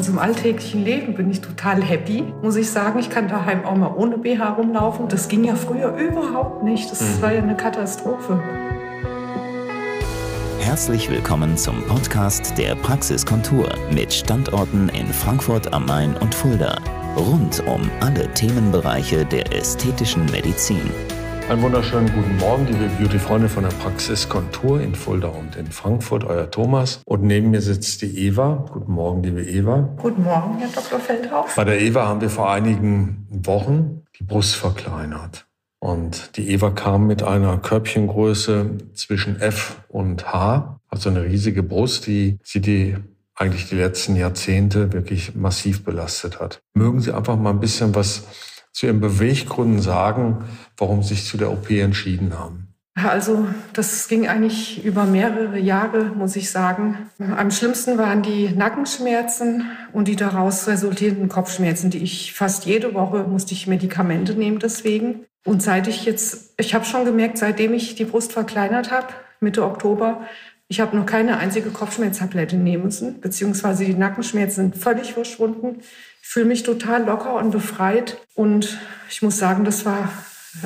Also 0.00 0.12
im 0.12 0.18
alltäglichen 0.18 0.82
Leben 0.82 1.12
bin 1.12 1.30
ich 1.30 1.42
total 1.42 1.82
happy, 1.82 2.24
muss 2.40 2.56
ich 2.56 2.70
sagen. 2.70 2.98
Ich 3.00 3.10
kann 3.10 3.28
daheim 3.28 3.66
auch 3.66 3.76
mal 3.76 3.92
ohne 3.94 4.16
BH 4.16 4.54
rumlaufen. 4.54 5.08
Das 5.08 5.28
ging 5.28 5.44
ja 5.44 5.54
früher 5.54 5.94
überhaupt 5.94 6.62
nicht. 6.62 6.90
Das 6.90 7.02
mhm. 7.02 7.20
war 7.20 7.34
ja 7.34 7.42
eine 7.42 7.54
Katastrophe. 7.54 8.42
Herzlich 10.58 11.10
willkommen 11.10 11.54
zum 11.58 11.84
Podcast 11.84 12.56
der 12.56 12.76
Praxiskontur 12.76 13.68
mit 13.92 14.10
Standorten 14.10 14.88
in 14.88 15.06
Frankfurt 15.08 15.70
am 15.74 15.84
Main 15.84 16.16
und 16.16 16.34
Fulda. 16.34 16.78
Rund 17.18 17.62
um 17.66 17.82
alle 18.00 18.26
Themenbereiche 18.32 19.26
der 19.26 19.54
ästhetischen 19.54 20.24
Medizin. 20.30 20.90
Einen 21.50 21.62
wunderschönen 21.62 22.08
guten 22.14 22.36
Morgen, 22.36 22.64
liebe 22.68 22.88
Beauty-Freunde 22.96 23.48
von 23.48 23.64
der 23.64 23.70
Praxis 23.70 24.28
Kontur 24.28 24.80
in 24.80 24.94
Fulda 24.94 25.26
und 25.26 25.56
in 25.56 25.66
Frankfurt, 25.66 26.22
euer 26.22 26.48
Thomas. 26.48 27.02
Und 27.04 27.24
neben 27.24 27.50
mir 27.50 27.60
sitzt 27.60 28.02
die 28.02 28.24
Eva. 28.24 28.66
Guten 28.72 28.92
Morgen, 28.92 29.24
liebe 29.24 29.42
Eva. 29.42 29.88
Guten 29.96 30.22
Morgen, 30.22 30.58
Herr 30.58 30.68
Dr. 30.68 31.00
Feldhaus. 31.00 31.56
Bei 31.56 31.64
der 31.64 31.80
Eva 31.80 32.06
haben 32.06 32.20
wir 32.20 32.30
vor 32.30 32.52
einigen 32.52 33.26
Wochen 33.30 34.02
die 34.16 34.22
Brust 34.22 34.54
verkleinert. 34.54 35.48
Und 35.80 36.36
die 36.36 36.50
Eva 36.50 36.70
kam 36.70 37.08
mit 37.08 37.24
einer 37.24 37.58
Körbchengröße 37.58 38.70
zwischen 38.94 39.40
F 39.40 39.82
und 39.88 40.32
H, 40.32 40.78
also 40.86 41.10
eine 41.10 41.24
riesige 41.24 41.64
Brust, 41.64 42.06
die 42.06 42.38
sie 42.44 42.60
die 42.60 42.96
eigentlich 43.34 43.68
die 43.68 43.74
letzten 43.74 44.14
Jahrzehnte 44.14 44.92
wirklich 44.92 45.34
massiv 45.34 45.82
belastet 45.84 46.38
hat. 46.38 46.62
Mögen 46.74 47.00
Sie 47.00 47.10
einfach 47.10 47.36
mal 47.36 47.50
ein 47.50 47.58
bisschen 47.58 47.92
was 47.94 48.22
zu 48.72 48.86
Ihren 48.86 49.00
Beweggründen 49.00 49.80
sagen, 49.80 50.44
warum 50.76 51.02
Sie 51.02 51.14
sich 51.14 51.26
zu 51.26 51.36
der 51.36 51.50
OP 51.50 51.70
entschieden 51.70 52.38
haben? 52.38 52.70
Also 52.94 53.46
das 53.72 54.08
ging 54.08 54.28
eigentlich 54.28 54.84
über 54.84 55.04
mehrere 55.04 55.58
Jahre, 55.58 56.06
muss 56.06 56.36
ich 56.36 56.50
sagen. 56.50 57.10
Am 57.18 57.50
schlimmsten 57.50 57.98
waren 57.98 58.22
die 58.22 58.48
Nackenschmerzen 58.50 59.70
und 59.92 60.08
die 60.08 60.16
daraus 60.16 60.66
resultierenden 60.66 61.28
Kopfschmerzen, 61.28 61.90
die 61.90 62.02
ich 62.02 62.34
fast 62.34 62.66
jede 62.66 62.92
Woche 62.94 63.24
musste 63.24 63.54
ich 63.54 63.66
Medikamente 63.66 64.34
nehmen 64.34 64.58
deswegen. 64.58 65.24
Und 65.44 65.62
seit 65.62 65.88
ich 65.88 66.04
jetzt, 66.04 66.54
ich 66.58 66.74
habe 66.74 66.84
schon 66.84 67.04
gemerkt, 67.04 67.38
seitdem 67.38 67.72
ich 67.72 67.94
die 67.94 68.04
Brust 68.04 68.32
verkleinert 68.32 68.90
habe, 68.90 69.08
Mitte 69.40 69.64
Oktober, 69.64 70.26
ich 70.70 70.80
habe 70.80 70.96
noch 70.96 71.04
keine 71.04 71.36
einzige 71.36 71.68
Kopfschmerztablette 71.68 72.56
nehmen 72.56 72.84
müssen, 72.84 73.20
beziehungsweise 73.20 73.84
die 73.84 73.92
Nackenschmerzen 73.92 74.70
sind 74.72 74.76
völlig 74.76 75.12
verschwunden 75.12 75.82
fühle 76.30 76.46
mich 76.46 76.62
total 76.62 77.04
locker 77.04 77.34
und 77.34 77.50
befreit. 77.50 78.18
Und 78.34 78.78
ich 79.08 79.20
muss 79.20 79.38
sagen, 79.38 79.64
das 79.64 79.84
war 79.84 80.12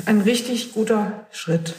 ein 0.05 0.21
richtig 0.21 0.73
guter 0.73 1.25
Schritt. 1.31 1.73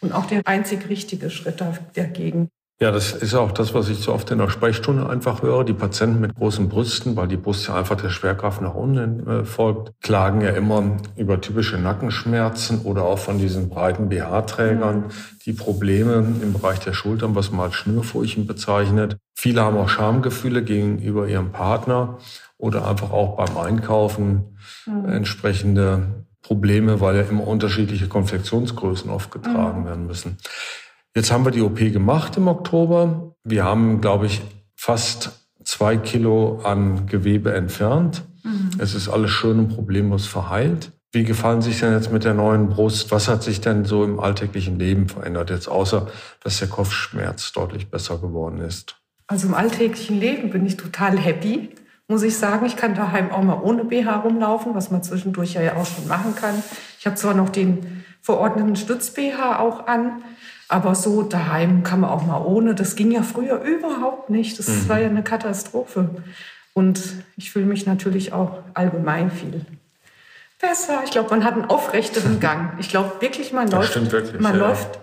Und 0.00 0.12
auch 0.12 0.26
der 0.26 0.42
einzig 0.44 0.88
richtige 0.88 1.30
Schritt 1.30 1.62
dagegen. 1.94 2.50
Ja, 2.80 2.92
das 2.92 3.12
ist 3.12 3.34
auch 3.34 3.50
das, 3.50 3.74
was 3.74 3.88
ich 3.88 3.98
so 3.98 4.12
oft 4.12 4.30
in 4.30 4.38
der 4.38 4.50
Sprechstunde 4.50 5.08
einfach 5.08 5.42
höre. 5.42 5.64
Die 5.64 5.72
Patienten 5.72 6.20
mit 6.20 6.36
großen 6.36 6.68
Brüsten, 6.68 7.16
weil 7.16 7.26
die 7.26 7.36
Brust 7.36 7.66
ja 7.66 7.74
einfach 7.74 7.96
der 7.96 8.10
Schwerkraft 8.10 8.62
nach 8.62 8.74
unten 8.74 9.26
äh, 9.26 9.44
folgt, 9.44 9.92
klagen 10.00 10.42
ja 10.42 10.50
immer 10.50 10.96
über 11.16 11.40
typische 11.40 11.76
Nackenschmerzen 11.76 12.82
oder 12.82 13.02
auch 13.02 13.18
von 13.18 13.38
diesen 13.38 13.68
breiten 13.68 14.08
BH-Trägern, 14.08 15.06
die 15.44 15.54
Probleme 15.54 16.24
im 16.40 16.52
Bereich 16.52 16.78
der 16.78 16.92
Schultern, 16.92 17.34
was 17.34 17.50
man 17.50 17.62
als 17.62 17.74
Schnürfurchen 17.74 18.46
bezeichnet. 18.46 19.16
Viele 19.34 19.62
haben 19.62 19.76
auch 19.76 19.88
Schamgefühle 19.88 20.62
gegenüber 20.62 21.26
ihrem 21.26 21.50
Partner 21.50 22.18
oder 22.58 22.86
einfach 22.86 23.10
auch 23.10 23.36
beim 23.36 23.56
Einkaufen 23.56 24.56
mhm. 24.86 25.08
entsprechende 25.08 26.26
Probleme, 26.42 27.00
weil 27.00 27.16
ja 27.16 27.22
immer 27.22 27.46
unterschiedliche 27.46 28.06
Konfektionsgrößen 28.06 29.10
oft 29.10 29.32
getragen 29.32 29.80
mhm. 29.80 29.86
werden 29.86 30.06
müssen. 30.06 30.38
Jetzt 31.18 31.32
haben 31.32 31.44
wir 31.44 31.50
die 31.50 31.62
OP 31.62 31.78
gemacht 31.78 32.36
im 32.36 32.46
Oktober. 32.46 33.34
Wir 33.42 33.64
haben, 33.64 34.00
glaube 34.00 34.26
ich, 34.26 34.40
fast 34.76 35.48
zwei 35.64 35.96
Kilo 35.96 36.60
an 36.62 37.08
Gewebe 37.08 37.52
entfernt. 37.52 38.22
Mhm. 38.44 38.70
Es 38.78 38.94
ist 38.94 39.08
alles 39.08 39.32
schön 39.32 39.58
und 39.58 39.74
problemlos 39.74 40.28
verheilt. 40.28 40.92
Wie 41.10 41.24
gefallen 41.24 41.60
Sie 41.60 41.72
sich 41.72 41.80
denn 41.80 41.92
jetzt 41.92 42.12
mit 42.12 42.22
der 42.22 42.34
neuen 42.34 42.68
Brust? 42.68 43.10
Was 43.10 43.26
hat 43.26 43.42
sich 43.42 43.60
denn 43.60 43.84
so 43.84 44.04
im 44.04 44.20
alltäglichen 44.20 44.78
Leben 44.78 45.08
verändert 45.08 45.50
jetzt, 45.50 45.66
außer 45.66 46.06
dass 46.44 46.60
der 46.60 46.68
Kopfschmerz 46.68 47.50
deutlich 47.50 47.90
besser 47.90 48.18
geworden 48.18 48.60
ist? 48.60 48.94
Also 49.26 49.48
im 49.48 49.54
alltäglichen 49.54 50.20
Leben 50.20 50.50
bin 50.50 50.64
ich 50.66 50.76
total 50.76 51.18
happy, 51.18 51.70
muss 52.06 52.22
ich 52.22 52.36
sagen. 52.36 52.64
Ich 52.64 52.76
kann 52.76 52.94
daheim 52.94 53.32
auch 53.32 53.42
mal 53.42 53.58
ohne 53.60 53.82
BH 53.84 54.18
rumlaufen, 54.18 54.72
was 54.76 54.92
man 54.92 55.02
zwischendurch 55.02 55.54
ja 55.54 55.74
auch 55.74 55.86
schon 55.86 56.06
machen 56.06 56.36
kann. 56.36 56.62
Ich 57.00 57.06
habe 57.06 57.16
zwar 57.16 57.34
noch 57.34 57.48
den 57.48 58.04
verordneten 58.22 58.76
Stütz-BH 58.76 59.58
auch 59.58 59.88
an, 59.88 60.22
aber 60.68 60.94
so 60.94 61.22
daheim 61.22 61.82
kann 61.82 62.00
man 62.00 62.10
auch 62.10 62.26
mal 62.26 62.42
ohne. 62.44 62.74
Das 62.74 62.94
ging 62.94 63.10
ja 63.10 63.22
früher 63.22 63.60
überhaupt 63.62 64.30
nicht. 64.30 64.58
Das 64.58 64.68
mhm. 64.68 64.88
war 64.88 65.00
ja 65.00 65.08
eine 65.08 65.22
Katastrophe. 65.22 66.10
Und 66.74 67.00
ich 67.36 67.50
fühle 67.50 67.66
mich 67.66 67.86
natürlich 67.86 68.32
auch 68.32 68.58
allgemein 68.74 69.30
viel 69.30 69.64
besser. 70.60 71.00
Ich 71.04 71.10
glaube, 71.10 71.30
man 71.30 71.44
hat 71.44 71.54
einen 71.54 71.64
aufrechteren 71.64 72.40
Gang. 72.40 72.74
Ich 72.78 72.88
glaube 72.90 73.12
wirklich, 73.20 73.52
man 73.52 73.66
das 73.66 73.74
läuft. 73.74 73.90
Stimmt 73.90 74.12
wirklich, 74.12 74.40
man 74.40 74.54
ja. 74.54 74.68
läuft. 74.68 75.00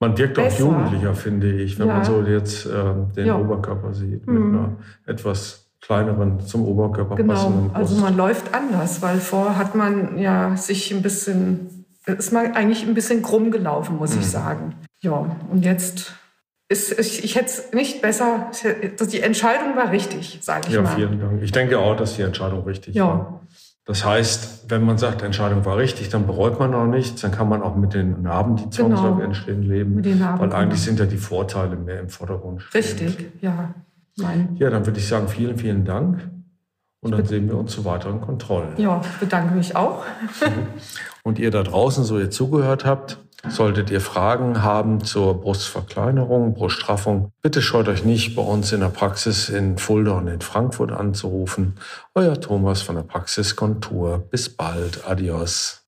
Man 0.00 0.16
wirkt 0.16 0.38
auch 0.38 0.58
jugendlicher, 0.58 1.14
finde 1.14 1.50
ich, 1.50 1.78
wenn 1.78 1.88
ja. 1.88 1.94
man 1.94 2.04
so 2.04 2.22
jetzt 2.22 2.66
äh, 2.66 2.70
den 3.16 3.26
ja. 3.26 3.36
Oberkörper 3.36 3.92
sieht 3.92 4.26
mit 4.28 4.42
mhm. 4.42 4.54
einer 4.54 4.76
etwas 5.06 5.68
kleineren 5.80 6.40
zum 6.40 6.64
Oberkörper 6.66 7.16
genau. 7.16 7.34
passenden 7.34 7.68
Brust. 7.68 7.76
Also 7.76 7.96
man 7.96 8.16
läuft 8.16 8.54
anders, 8.54 9.02
weil 9.02 9.18
vorher 9.18 9.56
hat 9.56 9.74
man 9.74 10.18
ja 10.18 10.56
sich 10.56 10.92
ein 10.92 11.02
bisschen, 11.02 11.77
ist 12.12 12.32
man 12.32 12.52
eigentlich 12.52 12.86
ein 12.86 12.94
bisschen 12.94 13.22
krumm 13.22 13.50
gelaufen, 13.50 13.96
muss 13.96 14.14
mhm. 14.14 14.20
ich 14.20 14.26
sagen. 14.26 14.74
Ja, 15.00 15.36
und 15.50 15.64
jetzt 15.64 16.12
ist, 16.68 16.98
ich, 16.98 17.24
ich 17.24 17.36
hätte 17.36 17.46
es 17.46 17.72
nicht 17.72 18.02
besser, 18.02 18.50
die 19.00 19.20
Entscheidung 19.20 19.76
war 19.76 19.90
richtig, 19.90 20.38
sage 20.42 20.68
ich 20.68 20.74
ja, 20.74 20.82
mal. 20.82 20.90
Ja, 20.90 20.96
vielen 20.96 21.20
Dank. 21.20 21.42
Ich 21.42 21.52
denke 21.52 21.78
auch, 21.78 21.96
dass 21.96 22.16
die 22.16 22.22
Entscheidung 22.22 22.64
richtig 22.64 22.94
ja. 22.94 23.06
war. 23.06 23.40
Das 23.86 24.04
heißt, 24.04 24.66
wenn 24.68 24.84
man 24.84 24.98
sagt, 24.98 25.22
Entscheidung 25.22 25.64
war 25.64 25.78
richtig, 25.78 26.10
dann 26.10 26.26
bereut 26.26 26.58
man 26.58 26.74
auch 26.74 26.84
nichts, 26.84 27.22
dann 27.22 27.30
kann 27.30 27.48
man 27.48 27.62
auch 27.62 27.74
mit 27.74 27.94
den 27.94 28.20
Narben, 28.20 28.56
die 28.56 28.68
zwangsläufig 28.68 29.16
genau. 29.16 29.24
entstehen, 29.24 29.62
leben. 29.62 29.94
Mit 29.94 30.04
den 30.04 30.18
Narben, 30.18 30.40
weil 30.40 30.52
eigentlich 30.52 30.84
genau. 30.84 30.96
sind 30.96 31.00
ja 31.00 31.06
die 31.06 31.16
Vorteile 31.16 31.74
mehr 31.76 32.00
im 32.00 32.10
Vordergrund. 32.10 32.60
Stehend. 32.60 33.00
Richtig, 33.00 33.32
ja. 33.40 33.74
Nein. 34.18 34.56
Ja, 34.58 34.68
dann 34.68 34.84
würde 34.84 34.98
ich 34.98 35.08
sagen, 35.08 35.28
vielen, 35.28 35.56
vielen 35.56 35.86
Dank. 35.86 36.18
Und 37.00 37.12
dann 37.12 37.24
sehen 37.26 37.48
wir 37.48 37.56
uns 37.56 37.72
zu 37.72 37.84
weiteren 37.84 38.20
Kontrollen. 38.20 38.74
Ja, 38.76 39.00
ich 39.02 39.20
bedanke 39.20 39.54
mich 39.54 39.76
auch. 39.76 40.04
Und 41.22 41.38
ihr 41.38 41.50
da 41.50 41.62
draußen, 41.62 42.04
so 42.04 42.18
ihr 42.18 42.30
zugehört 42.30 42.84
habt, 42.84 43.18
Solltet 43.46 43.90
ihr 43.90 44.00
Fragen 44.00 44.64
haben 44.64 45.04
zur 45.04 45.40
Brustverkleinerung, 45.40 46.54
Bruststraffung, 46.54 47.30
bitte 47.40 47.62
scheut 47.62 47.86
euch 47.88 48.04
nicht, 48.04 48.34
bei 48.34 48.42
uns 48.42 48.72
in 48.72 48.80
der 48.80 48.88
Praxis 48.88 49.48
in 49.48 49.78
Fulda 49.78 50.12
und 50.12 50.26
in 50.26 50.40
Frankfurt 50.40 50.90
anzurufen. 50.90 51.74
Euer 52.16 52.40
Thomas 52.40 52.82
von 52.82 52.96
der 52.96 53.04
Praxis 53.04 53.54
Kontur. 53.54 54.26
Bis 54.30 54.48
bald. 54.48 55.06
Adios. 55.06 55.87